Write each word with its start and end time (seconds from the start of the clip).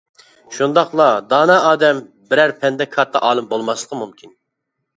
شۇنداقلا 0.59 1.05
«دانا 1.33 1.57
ئادەم» 1.67 2.01
بىرەر 2.33 2.55
پەندە 2.65 2.89
كاتتا 2.97 3.25
ئالىم 3.29 3.53
بولماسلىقى 3.55 4.05
مۇمكىن. 4.05 4.37